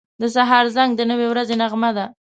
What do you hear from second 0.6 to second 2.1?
زنګ د نوې ورځې نغمه ده.